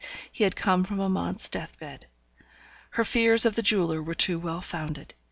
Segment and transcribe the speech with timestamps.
[0.31, 2.07] He had come from Amante's death bed.
[2.89, 5.13] Her fears of the jeweller were too well founded.